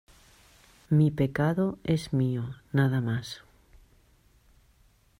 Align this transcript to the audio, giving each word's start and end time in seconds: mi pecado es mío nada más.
mi 0.89 1.11
pecado 1.11 1.77
es 1.83 2.11
mío 2.11 2.55
nada 2.73 3.01
más. 3.01 3.43